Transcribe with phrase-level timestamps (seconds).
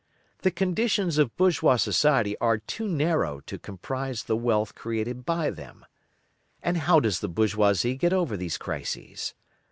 [0.39, 5.85] The conditions of bourgeois society are too narrow to comprise the wealth created by them.
[6.63, 9.35] And how does the bourgeoisie get over these crises?